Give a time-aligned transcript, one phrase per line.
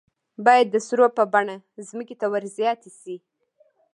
[0.45, 1.55] باید د سرو په بڼه
[1.87, 3.15] ځمکې ته ور زیاتې شي.